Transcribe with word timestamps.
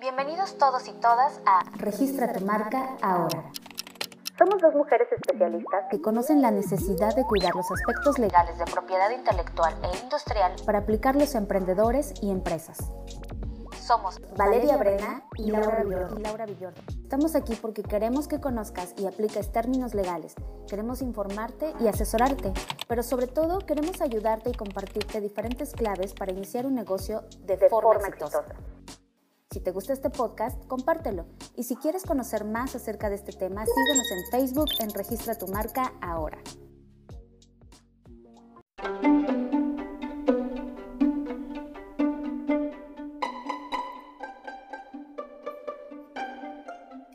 Bienvenidos 0.00 0.56
todos 0.56 0.88
y 0.88 0.92
todas 0.92 1.40
a 1.44 1.62
Registra 1.76 2.32
tu 2.32 2.44
marca 2.46 2.96
ahora. 3.02 3.52
Somos 4.38 4.62
dos 4.62 4.74
mujeres 4.74 5.06
especialistas 5.12 5.84
que 5.90 6.00
conocen 6.00 6.40
la 6.40 6.50
necesidad 6.50 7.14
de 7.14 7.24
cuidar 7.24 7.54
los 7.54 7.70
aspectos 7.70 8.18
legales 8.18 8.56
de 8.56 8.64
propiedad 8.64 9.10
intelectual 9.10 9.74
e 9.82 9.98
industrial 10.02 10.54
para 10.64 10.78
aplicarlos 10.78 11.34
a 11.34 11.38
emprendedores 11.38 12.14
y 12.22 12.30
empresas. 12.30 12.78
Somos 13.78 14.18
Valeria 14.36 14.78
Brena 14.78 15.24
y 15.36 15.50
Laura 15.50 15.84
Villordo. 16.46 16.82
Estamos 17.12 17.34
aquí 17.34 17.54
porque 17.60 17.82
queremos 17.82 18.26
que 18.26 18.40
conozcas 18.40 18.94
y 18.96 19.04
apliques 19.04 19.52
términos 19.52 19.92
legales. 19.92 20.34
Queremos 20.66 21.02
informarte 21.02 21.74
y 21.78 21.86
asesorarte, 21.86 22.54
pero 22.88 23.02
sobre 23.02 23.26
todo 23.26 23.58
queremos 23.58 24.00
ayudarte 24.00 24.48
y 24.48 24.54
compartirte 24.54 25.20
diferentes 25.20 25.74
claves 25.74 26.14
para 26.14 26.32
iniciar 26.32 26.64
un 26.64 26.74
negocio 26.74 27.24
de, 27.40 27.58
forma, 27.68 28.08
exitosa. 28.08 28.42
Si 29.50 29.60
te 29.60 29.72
gusta 29.72 29.92
este 29.92 30.08
podcast, 30.08 30.66
compártelo. 30.68 31.26
Y 31.54 31.64
si 31.64 31.76
quieres 31.76 32.04
conocer 32.04 32.46
más 32.46 32.74
acerca 32.74 33.10
de 33.10 33.16
este 33.16 33.32
tema, 33.32 33.66
síguenos 33.66 34.10
en 34.10 34.30
Facebook 34.30 34.70
en 34.80 34.88
Registra 34.94 35.34
tu 35.34 35.48
marca 35.48 35.92
ahora. 36.00 36.38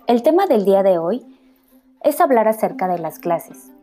El 0.08 0.24
tema 0.24 0.48
del 0.48 0.64
día 0.64 0.84
de 0.84 1.00
hoy 1.00 1.26
es 2.02 2.22
hablar 2.22 2.48
acerca 2.48 2.88
de 2.88 2.98
las 2.98 3.20
clases. 3.20 3.74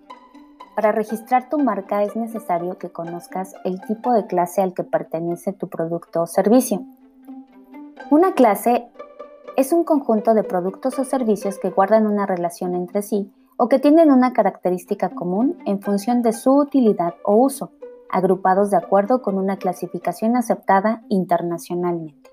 Para 0.75 0.91
registrar 0.91 1.51
tu 1.51 1.59
marca 1.59 2.03
es 2.03 2.17
necesario 2.17 2.79
que 2.79 2.89
conozcas 2.89 3.55
el 3.63 3.79
tipo 3.83 4.11
de 4.15 4.27
clase 4.27 4.63
al 4.63 4.73
que 4.73 4.85
pertenece 4.85 5.53
tu 5.53 5.69
producto 5.69 6.23
o 6.23 6.27
servicio. 6.27 6.83
Una 8.11 8.33
clase 8.33 8.89
es 9.59 9.75
un 9.75 9.85
conjunto 9.85 10.33
de 10.33 10.45
productos 10.45 10.99
o 10.99 11.05
servicios 11.05 11.59
que 11.59 11.69
guardan 11.69 12.07
una 12.07 12.25
relación 12.25 12.75
entre 12.75 13.03
sí 13.03 13.31
o 13.59 13.69
que 13.69 13.79
tienen 13.79 14.11
una 14.11 14.33
característica 14.33 15.11
común 15.11 15.59
en 15.67 15.83
función 15.83 16.23
de 16.23 16.33
su 16.33 16.57
utilidad 16.57 17.17
o 17.23 17.37
uso, 17.37 17.71
agrupados 18.09 18.71
de 18.71 18.79
acuerdo 18.79 19.21
con 19.21 19.37
una 19.37 19.59
clasificación 19.59 20.37
aceptada 20.37 21.03
internacionalmente. 21.11 22.31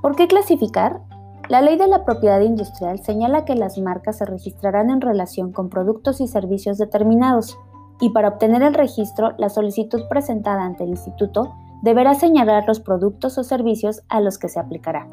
¿Por 0.00 0.16
qué 0.16 0.26
clasificar? 0.26 1.02
La 1.48 1.60
ley 1.60 1.76
de 1.76 1.86
la 1.86 2.04
propiedad 2.04 2.40
industrial 2.40 2.98
señala 2.98 3.44
que 3.44 3.54
las 3.54 3.78
marcas 3.78 4.18
se 4.18 4.24
registrarán 4.24 4.90
en 4.90 5.00
relación 5.00 5.52
con 5.52 5.68
productos 5.68 6.20
y 6.20 6.26
servicios 6.26 6.76
determinados, 6.76 7.56
y 8.00 8.10
para 8.10 8.28
obtener 8.28 8.62
el 8.62 8.74
registro, 8.74 9.32
la 9.38 9.48
solicitud 9.48 10.02
presentada 10.08 10.64
ante 10.64 10.82
el 10.82 10.90
instituto 10.90 11.54
deberá 11.82 12.16
señalar 12.16 12.64
los 12.66 12.80
productos 12.80 13.38
o 13.38 13.44
servicios 13.44 14.02
a 14.08 14.20
los 14.20 14.38
que 14.38 14.48
se 14.48 14.58
aplicará. 14.58 15.08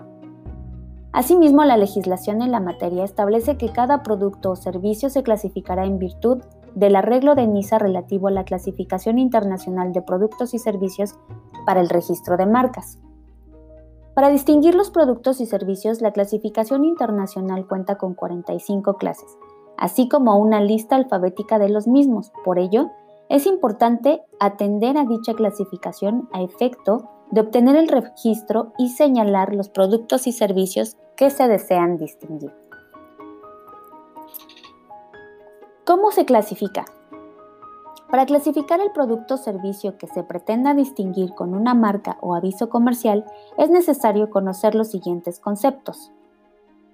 Asimismo, 1.11 1.63
la 1.65 1.77
legislación 1.77 2.41
en 2.41 2.51
la 2.51 2.59
materia 2.59 3.03
establece 3.03 3.55
que 3.55 3.69
cada 3.69 4.01
producto 4.01 4.51
o 4.51 4.55
servicio 4.55 5.11
se 5.11 5.21
clasificará 5.21 5.85
en 5.85 5.99
virtud 5.99 6.41
del 6.73 6.95
arreglo 6.95 7.35
de 7.35 7.45
NISA 7.45 7.77
relativo 7.77 8.27
a 8.27 8.31
la 8.31 8.43
clasificación 8.43 9.19
internacional 9.19 9.93
de 9.93 10.01
productos 10.01 10.55
y 10.55 10.57
servicios 10.57 11.13
para 11.67 11.79
el 11.79 11.89
registro 11.89 12.37
de 12.37 12.47
marcas. 12.47 12.97
Para 14.13 14.29
distinguir 14.29 14.75
los 14.75 14.91
productos 14.91 15.41
y 15.41 15.47
servicios, 15.47 16.01
la 16.01 16.11
clasificación 16.11 16.85
internacional 16.85 17.67
cuenta 17.67 17.97
con 17.97 18.13
45 18.13 18.97
clases, 18.97 19.37
así 19.75 20.07
como 20.07 20.37
una 20.37 20.61
lista 20.61 20.95
alfabética 20.95 21.57
de 21.57 21.69
los 21.69 21.87
mismos. 21.87 22.31
Por 22.45 22.59
ello, 22.59 22.91
es 23.29 23.47
importante 23.47 24.21
atender 24.39 24.97
a 24.97 25.05
dicha 25.05 25.33
clasificación 25.33 26.29
a 26.31 26.43
efecto 26.43 27.09
de 27.31 27.41
obtener 27.41 27.75
el 27.75 27.87
registro 27.87 28.73
y 28.77 28.89
señalar 28.89 29.55
los 29.55 29.69
productos 29.69 30.27
y 30.27 30.31
servicios 30.31 30.97
que 31.15 31.31
se 31.31 31.47
desean 31.47 31.97
distinguir. 31.97 32.53
¿Cómo 35.85 36.11
se 36.11 36.25
clasifica? 36.25 36.85
Para 38.13 38.27
clasificar 38.27 38.79
el 38.79 38.91
producto 38.91 39.33
o 39.33 39.37
servicio 39.37 39.97
que 39.97 40.05
se 40.05 40.21
pretenda 40.21 40.75
distinguir 40.75 41.33
con 41.33 41.55
una 41.55 41.73
marca 41.73 42.19
o 42.21 42.35
aviso 42.35 42.69
comercial, 42.69 43.25
es 43.57 43.71
necesario 43.71 44.29
conocer 44.29 44.75
los 44.75 44.91
siguientes 44.91 45.39
conceptos. 45.39 46.11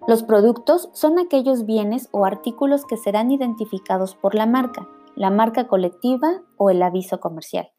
Los 0.08 0.24
productos 0.24 0.88
son 0.94 1.20
aquellos 1.20 1.66
bienes 1.66 2.08
o 2.14 2.24
artículos 2.24 2.86
que 2.86 2.96
serán 2.96 3.32
identificados 3.32 4.16
por 4.16 4.34
la 4.34 4.46
marca, 4.46 4.88
la 5.18 5.30
marca 5.30 5.68
colectiva 5.68 6.40
o 6.56 6.70
el 6.70 6.82
aviso 6.82 7.20
comercial. 7.20 7.70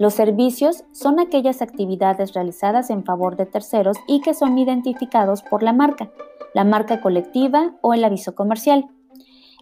Los 0.00 0.14
servicios 0.14 0.82
son 0.90 1.20
aquellas 1.20 1.62
actividades 1.62 2.34
realizadas 2.34 2.90
en 2.90 3.04
favor 3.04 3.36
de 3.36 3.46
terceros 3.46 3.96
y 4.08 4.22
que 4.22 4.34
son 4.34 4.58
identificados 4.58 5.44
por 5.44 5.62
la 5.62 5.72
marca, 5.72 6.10
la 6.52 6.64
marca 6.64 7.00
colectiva 7.00 7.76
o 7.80 7.94
el 7.94 8.04
aviso 8.04 8.34
comercial. 8.34 8.88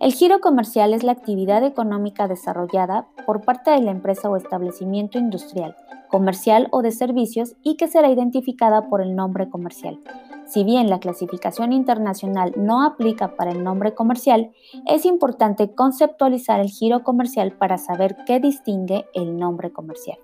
El 0.01 0.15
giro 0.15 0.41
comercial 0.41 0.95
es 0.95 1.03
la 1.03 1.13
actividad 1.13 1.63
económica 1.63 2.27
desarrollada 2.27 3.07
por 3.27 3.43
parte 3.43 3.71
de 3.71 3.83
la 3.83 3.91
empresa 3.91 4.31
o 4.31 4.37
establecimiento 4.37 5.19
industrial, 5.19 5.77
comercial 6.09 6.69
o 6.71 6.81
de 6.81 6.91
servicios 6.91 7.55
y 7.63 7.77
que 7.77 7.87
será 7.87 8.09
identificada 8.11 8.89
por 8.89 9.03
el 9.03 9.15
nombre 9.15 9.51
comercial. 9.51 10.01
Si 10.47 10.65
bien 10.65 10.89
la 10.89 11.01
clasificación 11.01 11.75
internacional 11.75 12.55
no 12.57 12.83
aplica 12.83 13.37
para 13.37 13.53
el 13.53 13.63
nombre 13.63 13.93
comercial, 13.93 14.53
es 14.87 15.05
importante 15.05 15.75
conceptualizar 15.75 16.61
el 16.61 16.71
giro 16.71 17.03
comercial 17.03 17.53
para 17.53 17.77
saber 17.77 18.17
qué 18.27 18.41
distingue 18.41 19.05
el 19.13 19.37
nombre 19.37 19.71
comercial. 19.71 20.19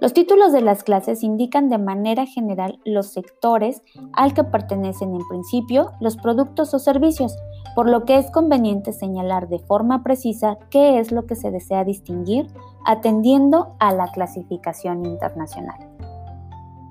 Los 0.00 0.14
títulos 0.14 0.52
de 0.52 0.62
las 0.62 0.82
clases 0.82 1.22
indican 1.22 1.68
de 1.68 1.76
manera 1.76 2.24
general 2.24 2.80
los 2.84 3.12
sectores 3.12 3.82
al 4.14 4.32
que 4.32 4.44
pertenecen 4.44 5.14
en 5.14 5.28
principio 5.28 5.92
los 6.00 6.16
productos 6.16 6.72
o 6.72 6.78
servicios, 6.78 7.36
por 7.74 7.88
lo 7.88 8.04
que 8.04 8.16
es 8.16 8.30
conveniente 8.30 8.92
señalar 8.92 9.48
de 9.48 9.58
forma 9.58 10.02
precisa 10.02 10.56
qué 10.70 10.98
es 10.98 11.12
lo 11.12 11.26
que 11.26 11.34
se 11.34 11.50
desea 11.50 11.84
distinguir 11.84 12.48
atendiendo 12.86 13.76
a 13.78 13.92
la 13.92 14.08
clasificación 14.08 15.04
internacional. 15.04 15.78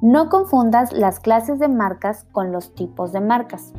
No 0.02 0.30
confundas 0.30 0.94
las 0.94 1.20
clases 1.20 1.60
de 1.60 1.68
marcas 1.68 2.26
con 2.32 2.52
los 2.52 2.74
tipos 2.76 3.12
de 3.12 3.22
marcas. 3.22 3.74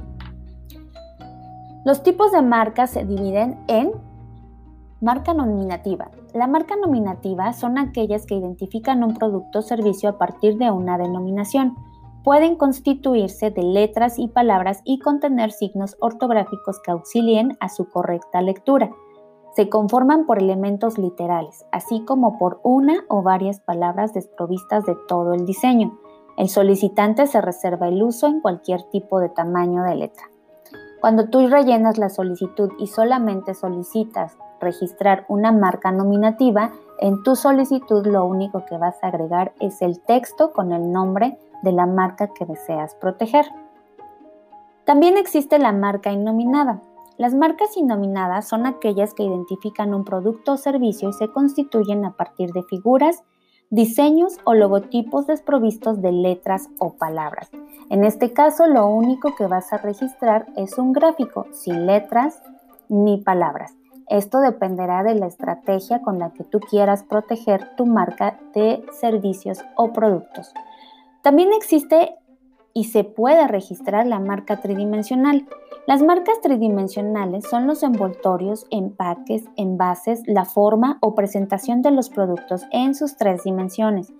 Los 1.85 2.03
tipos 2.03 2.33
de 2.33 2.43
marcas 2.43 2.91
se 2.91 3.05
dividen 3.05 3.59
en 3.69 3.93
marca 5.01 5.35
nominativa. 5.35 6.11
La 6.35 6.47
marca 6.47 6.77
nominativa 6.77 7.53
son 7.53 7.79
aquellas 7.79 8.27
que 8.27 8.35
identifican 8.35 9.03
un 9.03 9.15
producto 9.15 9.61
o 9.61 9.63
servicio 9.63 10.09
a 10.09 10.19
partir 10.19 10.59
de 10.59 10.71
una 10.71 10.99
denominación 10.99 11.77
pueden 12.23 12.57
constituirse 12.57 13.51
de 13.51 13.63
letras 13.63 14.19
y 14.19 14.29
palabras 14.29 14.83
y 14.85 14.99
contener 14.99 15.53
signos 15.53 15.97
ortográficos 16.01 16.81
que 16.81 16.91
auxilien 16.91 17.57
a 17.61 17.69
su 17.69 17.89
correcta 17.89 18.43
lectura. 18.43 18.91
Se 19.57 19.69
conforman 19.69 20.27
por 20.27 20.39
elementos 20.39 20.99
literales, 20.99 21.65
así 21.73 22.05
como 22.05 22.39
por 22.39 22.61
una 22.63 23.05
o 23.09 23.23
varias 23.23 23.61
palabras 23.61 24.15
desprovistas 24.15 24.85
de 24.85 24.97
todo 25.09 25.35
el 25.35 25.45
diseño. 25.45 25.99
El 26.37 26.49
solicitante 26.49 27.27
se 27.27 27.41
reserva 27.41 27.89
el 27.89 28.03
uso 28.03 28.27
en 28.27 28.41
cualquier 28.41 28.83
tipo 28.91 29.19
de 29.19 29.29
tamaño 29.29 29.83
de 29.83 29.97
letra. 29.97 30.25
Cuando 31.01 31.29
tú 31.31 31.47
rellenas 31.49 31.99
la 31.99 32.11
solicitud 32.11 32.71
y 32.79 32.87
solamente 32.87 33.55
solicitas 33.55 34.37
registrar 34.61 35.25
una 35.29 35.53
marca 35.53 35.91
nominativa, 35.93 36.73
en 37.01 37.23
tu 37.23 37.35
solicitud 37.37 38.07
lo 38.07 38.25
único 38.25 38.65
que 38.67 38.77
vas 38.77 39.03
a 39.03 39.09
agregar 39.09 39.53
es 39.61 39.83
el 39.83 40.01
texto 40.01 40.53
con 40.53 40.73
el 40.73 40.93
nombre 40.93 41.39
de 41.63 41.73
la 41.73 41.87
marca 41.87 42.29
que 42.29 42.45
deseas 42.45 42.95
proteger. 42.95 43.47
También 44.85 45.17
existe 45.17 45.59
la 45.59 45.73
marca 45.73 46.13
innominada. 46.13 46.81
Las 47.17 47.35
marcas 47.35 47.77
innominadas 47.77 48.49
son 48.49 48.67
aquellas 48.67 49.15
que 49.15 49.23
identifican 49.23 49.95
un 49.95 50.05
producto 50.05 50.53
o 50.53 50.57
servicio 50.57 51.11
y 51.11 51.13
se 51.13 51.29
constituyen 51.29 52.05
a 52.05 52.17
partir 52.17 52.51
de 52.53 52.63
figuras, 52.63 53.23
diseños 53.69 54.39
o 54.45 54.55
logotipos 54.55 55.27
desprovistos 55.27 56.01
de 56.03 56.13
letras 56.13 56.69
o 56.79 56.95
palabras. 56.95 57.51
En 57.89 58.05
este 58.05 58.33
caso, 58.33 58.67
lo 58.67 58.87
único 58.87 59.35
que 59.37 59.47
vas 59.47 59.73
a 59.73 59.79
registrar 59.79 60.47
es 60.57 60.79
un 60.79 60.93
gráfico 60.93 61.47
sin 61.53 61.87
letras 61.87 62.43
ni 62.89 63.19
palabras. 63.19 63.75
Esto 64.11 64.41
dependerá 64.41 65.05
de 65.05 65.15
la 65.15 65.27
estrategia 65.27 66.03
con 66.03 66.19
la 66.19 66.31
que 66.31 66.43
tú 66.43 66.59
quieras 66.59 67.05
proteger 67.05 67.77
tu 67.77 67.87
marca 67.87 68.41
de 68.55 68.85
servicios 68.91 69.61
o 69.77 69.93
productos. 69.93 70.53
También 71.23 71.53
existe 71.53 72.17
y 72.75 72.85
se 72.85 73.05
puede 73.05 73.47
registrar 73.47 74.09
la 74.09 74.19
marca 74.19 74.61
tridimensional. 74.61 75.47
Las 75.87 76.03
marcas 76.03 76.41
tridimensionales 76.43 77.49
son 77.49 77.69
los 77.69 77.85
envoltorios, 77.85 78.67
empaques, 78.71 79.45
envases, 79.57 80.23
la 80.27 80.45
forma 80.45 80.99
o 81.01 81.15
presentación 81.15 81.81
de 81.81 81.93
los 81.93 82.11
productos 82.11 82.67
en 82.73 82.97
sus 82.97 83.17
tres 83.17 83.45
dimensiones, 83.45 84.13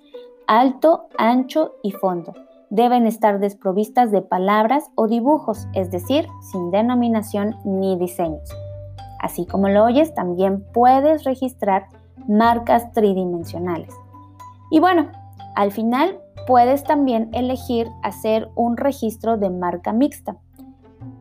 alto, 0.47 1.09
ancho 1.19 1.75
y 1.83 1.91
fondo. 1.91 2.33
Deben 2.71 3.09
estar 3.09 3.41
desprovistas 3.41 4.13
de 4.13 4.23
palabras 4.23 4.91
o 4.95 5.09
dibujos, 5.09 5.67
es 5.75 5.91
decir, 5.91 6.29
sin 6.53 6.71
denominación 6.71 7.57
ni 7.65 7.99
diseños. 7.99 8.51
Así 9.21 9.47
como 9.47 9.69
lo 9.69 9.85
oyes, 9.85 10.15
también 10.15 10.65
puedes 10.73 11.25
registrar 11.25 11.87
marcas 12.27 12.91
tridimensionales. 12.93 13.95
Y 14.71 14.81
bueno, 14.81 15.09
Al 15.57 15.73
final, 15.73 16.21
puedes 16.47 16.85
también 16.85 17.29
elegir 17.33 17.89
hacer 18.03 18.49
un 18.55 18.77
registro 18.77 19.37
de 19.37 19.51
marca 19.51 19.93
mixta. 19.93 20.37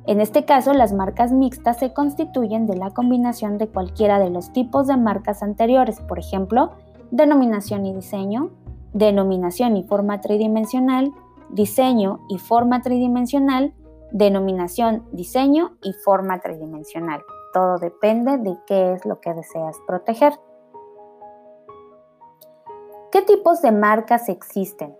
En 0.06 0.22
este 0.22 0.46
caso, 0.46 0.74
las 0.74 0.94
marcas 0.94 1.32
mixtas 1.32 1.78
se 1.80 1.94
constituyen 1.94 2.66
de 2.68 2.78
la 2.78 2.92
combinación 2.92 3.58
de 3.58 3.68
cualquiera 3.68 4.20
de 4.20 4.30
los 4.30 4.52
tipos 4.54 4.88
de 4.88 4.98
marcas 4.98 5.44
anteriores, 5.44 6.00
por 6.00 6.20
ejemplo, 6.20 6.72
denominación 7.12 7.86
y 7.86 7.94
diseño, 7.94 8.52
denominación 8.94 9.78
y 9.78 9.84
forma 9.84 10.22
tridimensional, 10.22 11.12
diseño 11.50 12.20
y 12.30 12.38
forma 12.38 12.82
tridimensional, 12.82 13.74
denominación, 14.12 15.06
diseño 15.12 15.78
y 15.84 15.94
forma 15.94 16.40
tridimensional. 16.40 17.22
Todo 17.54 17.78
depende 17.78 18.38
de 18.38 18.58
qué 18.68 18.94
es 18.94 19.06
lo 19.06 19.20
que 19.20 19.34
deseas 19.34 19.78
proteger. 19.88 20.34
¿Qué 23.12 23.22
tipos 23.24 23.62
de 23.62 23.72
marcas 23.72 24.30
existen? 24.30 24.96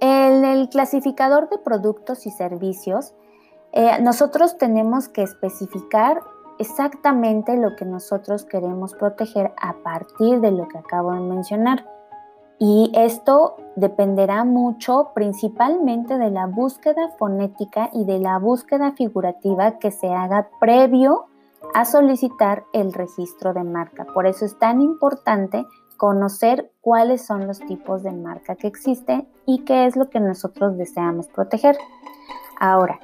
En 0.00 0.44
el 0.44 0.68
clasificador 0.70 1.48
de 1.50 1.58
productos 1.58 2.26
y 2.26 2.30
servicios, 2.30 3.14
eh, 3.72 4.00
nosotros 4.02 4.58
tenemos 4.58 5.08
que 5.08 5.22
especificar 5.22 6.22
exactamente 6.58 7.56
lo 7.56 7.76
que 7.76 7.84
nosotros 7.84 8.44
queremos 8.44 8.94
proteger 8.94 9.52
a 9.60 9.74
partir 9.82 10.40
de 10.40 10.50
lo 10.50 10.66
que 10.68 10.78
acabo 10.78 11.12
de 11.12 11.20
mencionar. 11.20 11.86
Y 12.62 12.92
esto 12.94 13.56
dependerá 13.74 14.44
mucho 14.44 15.12
principalmente 15.14 16.18
de 16.18 16.30
la 16.30 16.46
búsqueda 16.46 17.08
fonética 17.18 17.88
y 17.94 18.04
de 18.04 18.18
la 18.18 18.38
búsqueda 18.38 18.92
figurativa 18.92 19.78
que 19.78 19.90
se 19.90 20.08
haga 20.08 20.50
previo 20.60 21.24
a 21.72 21.86
solicitar 21.86 22.64
el 22.74 22.92
registro 22.92 23.54
de 23.54 23.64
marca. 23.64 24.04
Por 24.12 24.26
eso 24.26 24.44
es 24.44 24.58
tan 24.58 24.82
importante 24.82 25.64
conocer 25.96 26.70
cuáles 26.82 27.24
son 27.24 27.46
los 27.46 27.60
tipos 27.60 28.02
de 28.02 28.12
marca 28.12 28.56
que 28.56 28.66
existen 28.66 29.26
y 29.46 29.64
qué 29.64 29.86
es 29.86 29.96
lo 29.96 30.10
que 30.10 30.20
nosotros 30.20 30.76
deseamos 30.76 31.28
proteger. 31.28 31.78
Ahora, 32.58 33.00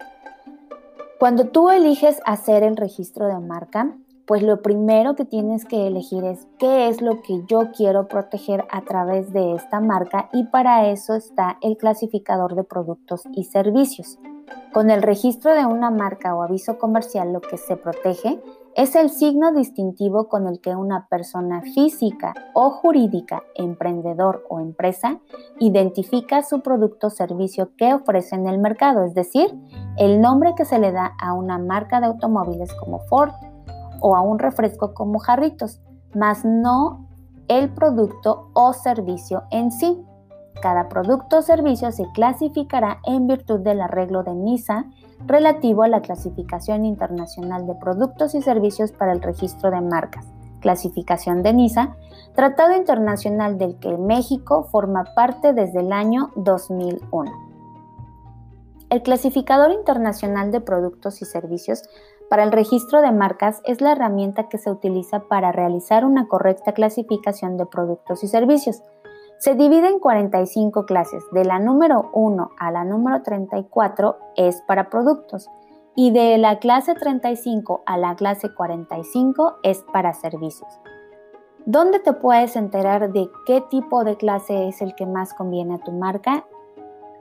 cuando 1.19 1.49
tú 1.49 1.71
eliges 1.71 2.21
hacer 2.27 2.63
el 2.63 2.77
registro 2.77 3.27
de 3.27 3.41
marca, 3.41 3.97
pues 4.27 4.43
lo 4.43 4.61
primero 4.61 5.15
que 5.15 5.25
tienes 5.25 5.65
que 5.65 5.87
elegir 5.87 6.25
es 6.25 6.47
qué 6.59 6.89
es 6.89 7.01
lo 7.01 7.23
que 7.23 7.43
yo 7.47 7.71
quiero 7.73 8.09
proteger 8.09 8.65
a 8.71 8.83
través 8.83 9.33
de 9.33 9.55
esta 9.55 9.81
marca 9.81 10.29
y 10.33 10.45
para 10.45 10.89
eso 10.91 11.15
está 11.15 11.59
el 11.63 11.77
clasificador 11.77 12.57
de 12.57 12.65
productos 12.65 13.23
y 13.33 13.45
servicios. 13.45 14.19
Con 14.73 14.91
el 14.91 15.03
registro 15.03 15.55
de 15.55 15.65
una 15.65 15.91
marca 15.91 16.35
o 16.35 16.43
aviso 16.43 16.79
comercial 16.79 17.33
lo 17.33 17.41
que 17.41 17.57
se 17.57 17.77
protege 17.77 18.41
es 18.77 18.95
el 18.95 19.09
signo 19.09 19.53
distintivo 19.53 20.29
con 20.29 20.47
el 20.47 20.61
que 20.61 20.77
una 20.77 21.07
persona 21.09 21.63
física 21.63 22.35
o 22.53 22.69
jurídica, 22.69 23.43
emprendedor 23.55 24.45
o 24.51 24.61
empresa, 24.61 25.19
identifica 25.59 26.43
su 26.43 26.61
producto 26.61 27.07
o 27.07 27.11
servicio 27.11 27.71
que 27.79 27.95
ofrece 27.95 28.35
en 28.35 28.47
el 28.47 28.59
mercado, 28.59 29.05
es 29.05 29.15
decir, 29.15 29.49
el 29.97 30.21
nombre 30.21 30.53
que 30.55 30.67
se 30.67 30.79
le 30.79 30.93
da 30.93 31.15
a 31.19 31.33
una 31.33 31.59
marca 31.59 32.01
de 32.01 32.07
automóviles 32.07 32.75
como 32.75 32.99
Ford, 33.07 33.33
o 34.01 34.17
a 34.17 34.21
un 34.21 34.39
refresco 34.39 34.95
como 34.95 35.19
jarritos, 35.19 35.81
más 36.15 36.45
no 36.45 37.07
el 37.49 37.71
producto 37.71 38.51
o 38.55 38.73
servicio 38.73 39.45
en 39.51 39.71
sí. 39.71 40.05
Cada 40.61 40.89
producto 40.89 41.39
o 41.39 41.43
servicio 41.43 41.93
se 41.93 42.05
clasificará 42.15 42.99
en 43.05 43.27
virtud 43.27 43.61
del 43.61 43.81
arreglo 43.81 44.23
de 44.23 44.35
NISA 44.35 44.87
relativo 45.27 45.83
a 45.83 45.89
la 45.89 46.01
clasificación 46.01 46.85
internacional 46.85 47.67
de 47.67 47.75
productos 47.75 48.35
y 48.35 48.43
servicios 48.43 48.93
para 48.93 49.13
el 49.13 49.23
registro 49.23 49.71
de 49.71 49.81
marcas, 49.81 50.27
clasificación 50.61 51.43
de 51.43 51.53
NISA, 51.53 51.97
tratado 52.35 52.75
internacional 52.75 53.59
del 53.59 53.79
que 53.79 53.97
México 53.99 54.65
forma 54.65 55.05
parte 55.15 55.53
desde 55.53 55.81
el 55.81 55.93
año 55.93 56.31
2001. 56.37 57.46
El 58.89 59.03
clasificador 59.03 59.73
internacional 59.73 60.53
de 60.53 60.61
productos 60.61 61.21
y 61.21 61.25
servicios 61.25 61.83
para 62.31 62.45
el 62.45 62.53
registro 62.53 63.03
de 63.03 63.11
marcas 63.11 63.61
es 63.65 63.81
la 63.81 63.93
herramienta 63.93 64.49
que 64.49 64.59
se 64.59 64.71
utiliza 64.71 65.25
para 65.29 65.51
realizar 65.51 66.05
una 66.05 66.29
correcta 66.29 66.73
clasificación 66.73 67.57
de 67.57 67.67
productos 67.67 68.23
y 68.23 68.29
servicios. 68.29 68.83
Se 69.39 69.55
divide 69.55 69.89
en 69.89 69.99
45 69.99 70.87
clases. 70.87 71.25
De 71.33 71.45
la 71.45 71.59
número 71.59 72.11
1 72.13 72.51
a 72.59 72.71
la 72.71 72.85
número 72.85 73.23
34 73.23 74.19
es 74.37 74.63
para 74.69 74.89
productos 74.89 75.49
y 75.97 76.13
de 76.13 76.39
la 76.39 76.61
clase 76.61 76.95
35 76.95 77.83
a 77.87 77.99
la 77.99 78.15
clase 78.15 78.55
45 78.55 79.57
es 79.65 79.85
para 79.93 80.15
servicios. 80.15 80.71
¿Dónde 81.65 81.99
te 81.99 82.13
puedes 82.13 82.55
enterar 82.55 83.13
de 83.13 83.29
qué 83.47 83.61
tipo 83.63 84.05
de 84.05 84.17
clase 84.17 84.69
es 84.69 84.81
el 84.81 84.95
que 84.95 85.07
más 85.07 85.35
conviene 85.35 85.75
a 85.75 85.79
tu 85.79 85.91
marca? 85.91 86.47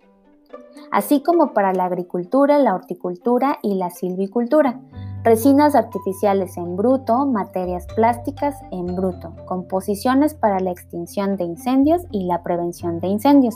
así 0.92 1.22
como 1.22 1.54
para 1.54 1.74
la 1.74 1.86
agricultura, 1.86 2.58
la 2.58 2.76
horticultura 2.76 3.60
y 3.62 3.76
la 3.76 3.90
silvicultura 3.90 4.80
resinas 5.24 5.74
artificiales 5.74 6.58
en 6.58 6.76
bruto, 6.76 7.26
materias 7.26 7.88
plásticas 7.96 8.56
en 8.72 8.88
bruto, 8.88 9.34
composiciones 9.46 10.34
para 10.34 10.60
la 10.60 10.72
extinción 10.72 11.38
de 11.38 11.46
incendios 11.46 12.02
y 12.12 12.26
la 12.26 12.44
prevención 12.44 13.00
de 13.00 13.08
incendios, 13.08 13.56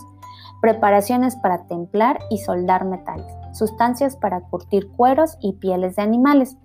preparaciones 0.62 1.36
para 1.36 1.66
templar 1.68 2.20
y 2.30 2.38
soldar 2.38 2.86
metales, 2.86 3.32
sustancias 3.52 4.16
para 4.16 4.42
curtir 4.42 4.90
cueros 4.92 5.38
y 5.42 5.54
pieles 5.54 5.98
de 5.98 6.04
animales, 6.04 6.58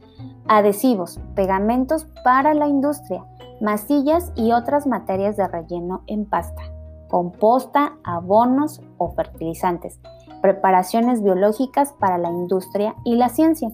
adhesivos, 0.47 1.19
pegamentos 1.35 2.07
para 2.23 2.55
la 2.55 2.69
industria, 2.69 3.25
masillas 3.61 4.33
y 4.37 4.53
otras 4.53 4.87
materias 4.87 5.37
de 5.37 5.49
relleno 5.49 6.03
en 6.07 6.27
pasta, 6.27 6.63
composta, 7.09 7.95
abonos 8.05 8.81
o 8.99 9.11
fertilizantes, 9.13 9.99
preparaciones 10.41 11.23
biológicas 11.23 11.93
para 11.93 12.19
la 12.19 12.31
industria 12.31 12.95
y 13.05 13.17
la 13.17 13.29
ciencia 13.29 13.69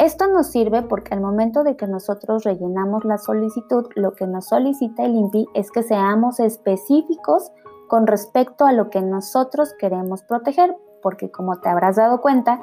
esto 0.00 0.26
nos 0.28 0.46
sirve 0.46 0.80
porque 0.80 1.12
al 1.12 1.20
momento 1.20 1.62
de 1.62 1.76
que 1.76 1.86
nosotros 1.86 2.44
rellenamos 2.44 3.04
la 3.04 3.18
solicitud, 3.18 3.86
lo 3.96 4.14
que 4.14 4.26
nos 4.26 4.46
solicita 4.46 5.04
el 5.04 5.14
INPI 5.14 5.46
es 5.52 5.70
que 5.70 5.82
seamos 5.82 6.40
específicos 6.40 7.52
con 7.86 8.06
respecto 8.06 8.64
a 8.64 8.72
lo 8.72 8.88
que 8.88 9.02
nosotros 9.02 9.74
queremos 9.78 10.22
proteger, 10.22 10.74
porque 11.02 11.30
como 11.30 11.60
te 11.60 11.68
habrás 11.68 11.96
dado 11.96 12.22
cuenta, 12.22 12.60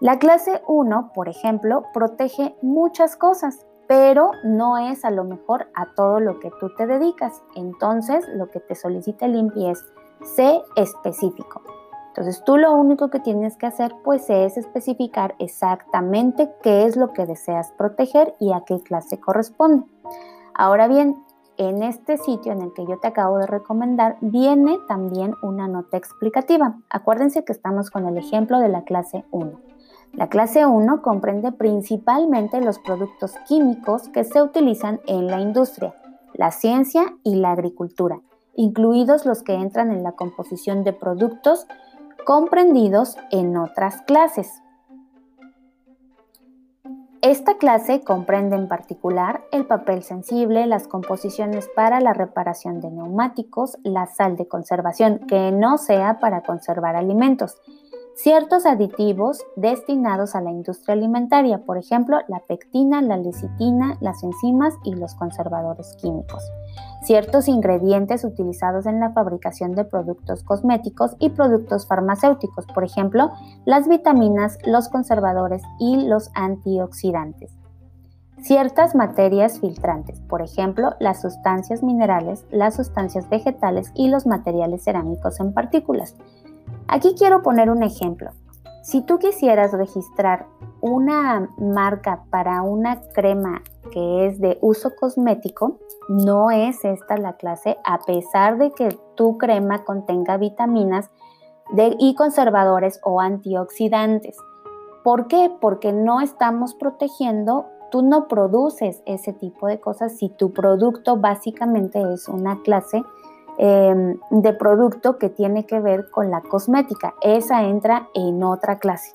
la 0.00 0.18
clase 0.18 0.62
1, 0.68 1.10
por 1.14 1.28
ejemplo, 1.28 1.84
protege 1.92 2.56
muchas 2.62 3.14
cosas, 3.14 3.66
pero 3.86 4.30
no 4.42 4.78
es 4.78 5.04
a 5.04 5.10
lo 5.10 5.24
mejor 5.24 5.66
a 5.74 5.92
todo 5.94 6.18
lo 6.18 6.40
que 6.40 6.50
tú 6.60 6.74
te 6.76 6.86
dedicas. 6.86 7.42
Entonces, 7.56 8.24
lo 8.36 8.48
que 8.48 8.60
te 8.60 8.74
solicita 8.74 9.26
el 9.26 9.34
INPI 9.34 9.68
es 9.68 9.84
sé 10.22 10.62
específico. 10.76 11.60
Entonces 12.10 12.42
tú 12.44 12.56
lo 12.56 12.72
único 12.74 13.08
que 13.08 13.20
tienes 13.20 13.56
que 13.56 13.66
hacer 13.66 13.94
pues 14.02 14.28
es 14.30 14.56
especificar 14.56 15.36
exactamente 15.38 16.50
qué 16.60 16.84
es 16.84 16.96
lo 16.96 17.12
que 17.12 17.24
deseas 17.24 17.70
proteger 17.78 18.34
y 18.40 18.52
a 18.52 18.64
qué 18.66 18.80
clase 18.80 19.20
corresponde. 19.20 19.86
Ahora 20.52 20.88
bien, 20.88 21.16
en 21.56 21.84
este 21.84 22.18
sitio 22.18 22.52
en 22.52 22.62
el 22.62 22.72
que 22.72 22.84
yo 22.84 22.98
te 22.98 23.06
acabo 23.06 23.38
de 23.38 23.46
recomendar 23.46 24.16
viene 24.20 24.78
también 24.88 25.34
una 25.42 25.68
nota 25.68 25.96
explicativa. 25.96 26.78
Acuérdense 26.88 27.44
que 27.44 27.52
estamos 27.52 27.90
con 27.90 28.08
el 28.08 28.18
ejemplo 28.18 28.58
de 28.58 28.70
la 28.70 28.82
clase 28.82 29.24
1. 29.30 29.52
La 30.14 30.28
clase 30.28 30.66
1 30.66 31.02
comprende 31.02 31.52
principalmente 31.52 32.60
los 32.60 32.80
productos 32.80 33.34
químicos 33.46 34.08
que 34.08 34.24
se 34.24 34.42
utilizan 34.42 35.00
en 35.06 35.28
la 35.28 35.40
industria, 35.40 35.94
la 36.34 36.50
ciencia 36.50 37.14
y 37.22 37.36
la 37.36 37.52
agricultura, 37.52 38.20
incluidos 38.56 39.24
los 39.24 39.44
que 39.44 39.54
entran 39.54 39.92
en 39.92 40.02
la 40.02 40.12
composición 40.12 40.82
de 40.82 40.92
productos 40.92 41.66
comprendidos 42.24 43.16
en 43.30 43.56
otras 43.56 44.02
clases. 44.02 44.62
Esta 47.22 47.58
clase 47.58 48.00
comprende 48.00 48.56
en 48.56 48.66
particular 48.66 49.42
el 49.52 49.66
papel 49.66 50.02
sensible, 50.02 50.66
las 50.66 50.88
composiciones 50.88 51.68
para 51.76 52.00
la 52.00 52.14
reparación 52.14 52.80
de 52.80 52.90
neumáticos, 52.90 53.76
la 53.82 54.06
sal 54.06 54.36
de 54.36 54.48
conservación 54.48 55.18
que 55.28 55.52
no 55.52 55.76
sea 55.76 56.18
para 56.18 56.40
conservar 56.42 56.96
alimentos, 56.96 57.58
ciertos 58.22 58.66
aditivos 58.66 59.46
destinados 59.56 60.34
a 60.34 60.42
la 60.42 60.50
industria 60.50 60.92
alimentaria, 60.92 61.64
por 61.64 61.78
ejemplo, 61.78 62.18
la 62.28 62.40
pectina, 62.40 63.00
la 63.00 63.16
lecitina, 63.16 63.96
las 64.00 64.22
enzimas 64.22 64.74
y 64.84 64.94
los 64.94 65.14
conservadores 65.14 65.96
químicos, 66.02 66.42
ciertos 67.02 67.48
ingredientes 67.48 68.24
utilizados 68.24 68.84
en 68.84 69.00
la 69.00 69.12
fabricación 69.12 69.74
de 69.74 69.86
productos 69.86 70.42
cosméticos 70.42 71.16
y 71.18 71.30
productos 71.30 71.86
farmacéuticos, 71.86 72.66
por 72.66 72.84
ejemplo, 72.84 73.30
las 73.64 73.88
vitaminas, 73.88 74.58
los 74.66 74.90
conservadores 74.90 75.62
y 75.78 76.06
los 76.06 76.30
antioxidantes. 76.34 77.54
Ciertas 78.42 78.94
materias 78.94 79.60
filtrantes, 79.60 80.20
por 80.20 80.40
ejemplo, 80.40 80.94
las 80.98 81.20
sustancias 81.20 81.82
minerales, 81.82 82.46
las 82.50 82.74
sustancias 82.74 83.28
vegetales 83.28 83.92
y 83.94 84.08
los 84.08 84.26
materiales 84.26 84.84
cerámicos 84.84 85.40
en 85.40 85.52
partículas. 85.52 86.16
Aquí 86.92 87.14
quiero 87.16 87.40
poner 87.42 87.70
un 87.70 87.84
ejemplo. 87.84 88.32
Si 88.82 89.02
tú 89.02 89.20
quisieras 89.20 89.70
registrar 89.72 90.46
una 90.80 91.48
marca 91.56 92.24
para 92.30 92.62
una 92.62 93.00
crema 93.14 93.62
que 93.92 94.26
es 94.26 94.40
de 94.40 94.58
uso 94.60 94.96
cosmético, 94.98 95.78
no 96.08 96.50
es 96.50 96.84
esta 96.84 97.16
la 97.16 97.34
clase, 97.34 97.76
a 97.84 98.00
pesar 98.00 98.58
de 98.58 98.72
que 98.72 98.88
tu 99.14 99.38
crema 99.38 99.84
contenga 99.84 100.36
vitaminas 100.36 101.10
y 102.00 102.16
conservadores 102.16 102.98
o 103.04 103.20
antioxidantes. 103.20 104.36
¿Por 105.04 105.28
qué? 105.28 105.48
Porque 105.60 105.92
no 105.92 106.20
estamos 106.20 106.74
protegiendo, 106.74 107.66
tú 107.92 108.02
no 108.02 108.26
produces 108.26 109.00
ese 109.06 109.32
tipo 109.32 109.68
de 109.68 109.78
cosas 109.78 110.18
si 110.18 110.28
tu 110.28 110.52
producto 110.52 111.18
básicamente 111.18 112.02
es 112.12 112.26
una 112.26 112.60
clase 112.62 113.04
Em, 113.62 114.18
de 114.30 114.54
producto 114.54 115.18
que 115.18 115.28
tiene 115.28 115.66
que 115.66 115.80
ver 115.80 116.08
con 116.08 116.30
la 116.30 116.40
cosmética. 116.40 117.12
Esa 117.20 117.64
entra 117.64 118.08
en 118.14 118.42
otra 118.42 118.78
clase. 118.78 119.14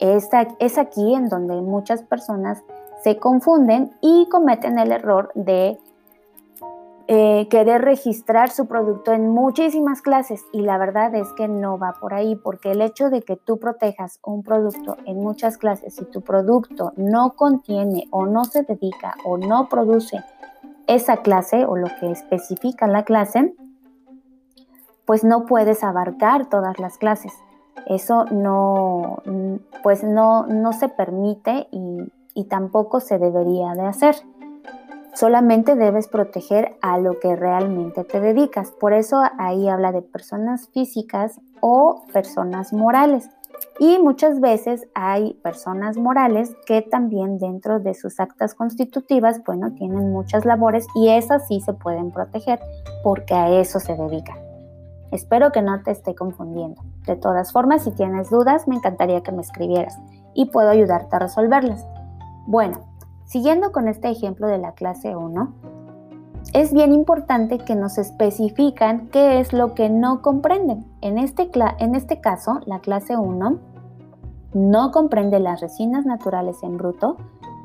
Esta, 0.00 0.48
es 0.58 0.78
aquí 0.78 1.14
en 1.14 1.28
donde 1.28 1.54
muchas 1.62 2.02
personas 2.02 2.64
se 3.04 3.18
confunden 3.18 3.92
y 4.00 4.28
cometen 4.28 4.80
el 4.80 4.90
error 4.90 5.30
de 5.36 5.78
eh, 7.06 7.46
querer 7.48 7.82
registrar 7.82 8.50
su 8.50 8.66
producto 8.66 9.12
en 9.12 9.28
muchísimas 9.28 10.02
clases 10.02 10.42
y 10.52 10.62
la 10.62 10.76
verdad 10.76 11.14
es 11.14 11.32
que 11.34 11.46
no 11.46 11.78
va 11.78 11.94
por 12.00 12.14
ahí 12.14 12.34
porque 12.34 12.72
el 12.72 12.82
hecho 12.82 13.10
de 13.10 13.22
que 13.22 13.36
tú 13.36 13.58
protejas 13.58 14.18
un 14.24 14.42
producto 14.42 14.96
en 15.06 15.22
muchas 15.22 15.56
clases 15.56 16.00
y 16.00 16.04
tu 16.06 16.20
producto 16.20 16.94
no 16.96 17.34
contiene 17.36 18.08
o 18.10 18.26
no 18.26 18.44
se 18.44 18.64
dedica 18.64 19.14
o 19.24 19.38
no 19.38 19.68
produce 19.68 20.18
esa 20.88 21.18
clase 21.18 21.64
o 21.64 21.76
lo 21.76 21.86
que 22.00 22.10
especifica 22.10 22.88
la 22.88 23.04
clase, 23.04 23.54
pues 25.06 25.24
no 25.24 25.46
puedes 25.46 25.84
abarcar 25.84 26.46
todas 26.46 26.78
las 26.78 26.98
clases. 26.98 27.32
Eso 27.86 28.24
no, 28.26 29.22
pues 29.82 30.02
no, 30.04 30.46
no 30.46 30.72
se 30.72 30.88
permite 30.88 31.68
y, 31.70 31.98
y 32.34 32.44
tampoco 32.44 33.00
se 33.00 33.18
debería 33.18 33.74
de 33.74 33.86
hacer. 33.86 34.16
Solamente 35.14 35.76
debes 35.76 36.08
proteger 36.08 36.76
a 36.82 36.98
lo 36.98 37.20
que 37.20 37.36
realmente 37.36 38.02
te 38.02 38.20
dedicas. 38.20 38.72
Por 38.72 38.92
eso 38.92 39.22
ahí 39.38 39.68
habla 39.68 39.92
de 39.92 40.02
personas 40.02 40.68
físicas 40.70 41.40
o 41.60 42.04
personas 42.12 42.72
morales. 42.72 43.30
Y 43.78 43.98
muchas 43.98 44.40
veces 44.40 44.88
hay 44.94 45.34
personas 45.34 45.96
morales 45.96 46.56
que 46.66 46.82
también 46.82 47.38
dentro 47.38 47.78
de 47.78 47.94
sus 47.94 48.18
actas 48.18 48.54
constitutivas, 48.54 49.42
bueno, 49.44 49.72
tienen 49.72 50.12
muchas 50.12 50.44
labores 50.44 50.86
y 50.96 51.10
esas 51.10 51.46
sí 51.46 51.60
se 51.60 51.72
pueden 51.72 52.10
proteger 52.10 52.58
porque 53.04 53.34
a 53.34 53.50
eso 53.60 53.78
se 53.78 53.94
dedican. 53.94 54.43
Espero 55.14 55.52
que 55.52 55.62
no 55.62 55.80
te 55.80 55.92
esté 55.92 56.16
confundiendo. 56.16 56.82
De 57.06 57.14
todas 57.14 57.52
formas, 57.52 57.84
si 57.84 57.92
tienes 57.92 58.30
dudas, 58.30 58.66
me 58.66 58.74
encantaría 58.74 59.22
que 59.22 59.30
me 59.30 59.42
escribieras 59.42 59.96
y 60.34 60.46
puedo 60.46 60.68
ayudarte 60.68 61.14
a 61.14 61.20
resolverlas. 61.20 61.86
Bueno, 62.48 62.80
siguiendo 63.24 63.70
con 63.70 63.86
este 63.86 64.10
ejemplo 64.10 64.48
de 64.48 64.58
la 64.58 64.72
clase 64.72 65.14
1, 65.14 65.54
es 66.52 66.72
bien 66.72 66.92
importante 66.92 67.58
que 67.58 67.76
nos 67.76 67.96
especifican 67.96 69.06
qué 69.12 69.38
es 69.38 69.52
lo 69.52 69.74
que 69.74 69.88
no 69.88 70.20
comprenden. 70.20 70.84
En 71.00 71.18
este, 71.18 71.48
en 71.78 71.94
este 71.94 72.20
caso, 72.20 72.58
la 72.66 72.80
clase 72.80 73.16
1 73.16 73.58
no 74.52 74.90
comprende 74.90 75.38
las 75.38 75.60
resinas 75.60 76.04
naturales 76.04 76.60
en 76.64 76.76
bruto 76.76 77.18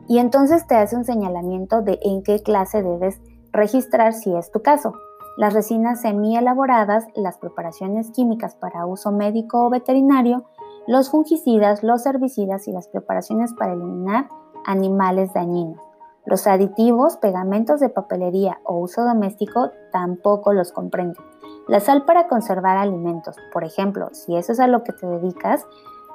y 0.07 0.19
entonces 0.19 0.67
te 0.67 0.75
hace 0.75 0.95
un 0.95 1.03
señalamiento 1.03 1.81
de 1.81 1.97
en 2.03 2.21
qué 2.21 2.43
clase 2.43 2.83
debes 2.83 3.19
registrar 3.51 4.13
si 4.13 4.35
es 4.35 4.51
tu 4.51 4.61
caso 4.61 4.93
las 5.39 5.53
resinas 5.53 6.01
semi-elaboradas, 6.01 7.07
las 7.15 7.37
preparaciones 7.37 8.11
químicas 8.11 8.55
para 8.55 8.85
uso 8.85 9.13
médico 9.13 9.65
o 9.65 9.69
veterinario, 9.69 10.43
los 10.85 11.09
fungicidas, 11.11 11.81
los 11.81 12.05
herbicidas 12.05 12.67
y 12.67 12.73
las 12.73 12.89
preparaciones 12.89 13.53
para 13.53 13.71
eliminar 13.71 14.27
animales 14.65 15.31
dañinos. 15.31 15.79
Los 16.25 16.45
aditivos, 16.45 17.15
pegamentos 17.15 17.79
de 17.79 17.87
papelería 17.87 18.59
o 18.65 18.79
uso 18.79 19.05
doméstico 19.05 19.71
tampoco 19.93 20.51
los 20.51 20.73
comprenden. 20.73 21.23
La 21.69 21.79
sal 21.79 22.03
para 22.03 22.27
conservar 22.27 22.77
alimentos, 22.77 23.37
por 23.53 23.63
ejemplo, 23.63 24.09
si 24.11 24.35
eso 24.35 24.51
es 24.51 24.59
a 24.59 24.67
lo 24.67 24.83
que 24.83 24.91
te 24.91 25.07
dedicas, 25.07 25.65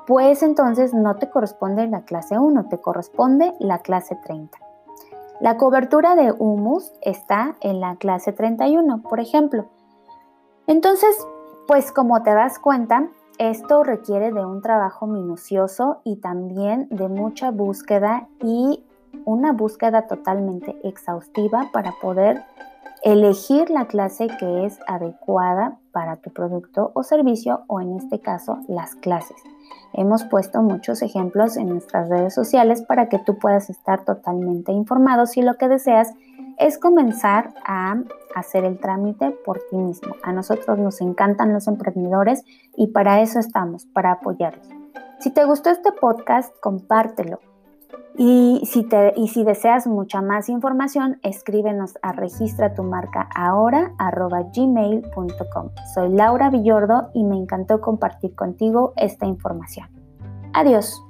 pues 0.06 0.42
entonces 0.42 0.92
no 0.92 1.16
te 1.16 1.30
corresponde 1.30 1.88
la 1.88 2.02
clase 2.02 2.38
1, 2.38 2.68
te 2.68 2.78
corresponde 2.78 3.54
la 3.58 3.78
clase 3.78 4.18
30. 4.22 4.63
La 5.40 5.56
cobertura 5.56 6.14
de 6.14 6.32
humus 6.32 6.92
está 7.02 7.56
en 7.60 7.80
la 7.80 7.96
clase 7.96 8.32
31, 8.32 9.02
por 9.02 9.18
ejemplo. 9.18 9.66
Entonces, 10.66 11.16
pues 11.66 11.92
como 11.92 12.22
te 12.22 12.32
das 12.32 12.58
cuenta, 12.58 13.08
esto 13.38 13.82
requiere 13.82 14.32
de 14.32 14.44
un 14.44 14.62
trabajo 14.62 15.06
minucioso 15.06 16.00
y 16.04 16.16
también 16.16 16.86
de 16.90 17.08
mucha 17.08 17.50
búsqueda 17.50 18.28
y 18.42 18.84
una 19.24 19.52
búsqueda 19.52 20.06
totalmente 20.06 20.78
exhaustiva 20.84 21.70
para 21.72 21.92
poder 22.00 22.44
elegir 23.02 23.70
la 23.70 23.86
clase 23.86 24.28
que 24.38 24.66
es 24.66 24.78
adecuada 24.86 25.78
para 25.92 26.16
tu 26.16 26.30
producto 26.30 26.92
o 26.94 27.02
servicio 27.02 27.64
o 27.66 27.80
en 27.80 27.96
este 27.96 28.20
caso 28.20 28.60
las 28.68 28.94
clases. 28.94 29.42
Hemos 29.92 30.24
puesto 30.24 30.62
muchos 30.62 31.02
ejemplos 31.02 31.56
en 31.56 31.68
nuestras 31.68 32.08
redes 32.08 32.34
sociales 32.34 32.82
para 32.82 33.08
que 33.08 33.18
tú 33.18 33.38
puedas 33.38 33.70
estar 33.70 34.04
totalmente 34.04 34.72
informado 34.72 35.26
si 35.26 35.42
lo 35.42 35.54
que 35.54 35.68
deseas 35.68 36.12
es 36.58 36.78
comenzar 36.78 37.54
a 37.64 37.96
hacer 38.34 38.64
el 38.64 38.78
trámite 38.78 39.30
por 39.30 39.60
ti 39.70 39.76
mismo. 39.76 40.14
A 40.22 40.32
nosotros 40.32 40.78
nos 40.78 41.00
encantan 41.00 41.52
los 41.52 41.68
emprendedores 41.68 42.44
y 42.76 42.88
para 42.88 43.20
eso 43.22 43.38
estamos, 43.38 43.86
para 43.86 44.12
apoyarlos. 44.12 44.68
Si 45.20 45.30
te 45.30 45.44
gustó 45.44 45.70
este 45.70 45.92
podcast, 45.92 46.52
compártelo 46.60 47.38
y 48.16 48.62
si, 48.64 48.84
te, 48.84 49.12
y 49.16 49.28
si 49.28 49.44
deseas 49.44 49.86
mucha 49.86 50.22
más 50.22 50.48
información, 50.48 51.18
escríbenos 51.22 51.94
a 52.02 52.12
registra 52.12 52.74
tu 52.74 52.82
marca 52.82 53.28
ahora 53.34 53.92
gmail.com. 54.54 55.70
Soy 55.94 56.08
Laura 56.10 56.50
Villordo 56.50 57.10
y 57.14 57.24
me 57.24 57.36
encantó 57.36 57.80
compartir 57.80 58.34
contigo 58.34 58.92
esta 58.96 59.26
información. 59.26 59.88
Adiós. 60.52 61.02